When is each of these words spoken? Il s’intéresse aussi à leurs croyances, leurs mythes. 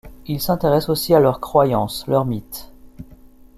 Il 0.25 0.41
s’intéresse 0.41 0.89
aussi 0.89 1.13
à 1.13 1.19
leurs 1.19 1.39
croyances, 1.39 2.07
leurs 2.07 2.25
mythes. 2.25 2.71